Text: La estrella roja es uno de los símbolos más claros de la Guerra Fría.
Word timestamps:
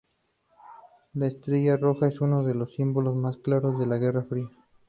La 1.13 1.27
estrella 1.27 1.77
roja 1.77 2.07
es 2.07 2.21
uno 2.21 2.41
de 2.43 2.55
los 2.55 2.73
símbolos 2.73 3.15
más 3.15 3.37
claros 3.37 3.77
de 3.77 3.85
la 3.85 3.97
Guerra 3.99 4.23
Fría. 4.23 4.49